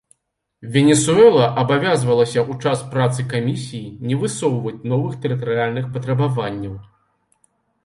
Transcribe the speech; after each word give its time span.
Венесуэла 0.77 1.45
абавязвалася 1.63 2.39
ў 2.51 2.53
час 2.65 2.79
працы 2.95 3.27
камісіі 3.35 3.93
не 4.09 4.19
высоўваць 4.25 4.83
новых 4.95 5.13
тэрытарыяльных 5.27 5.85
патрабаванняў. 5.99 6.75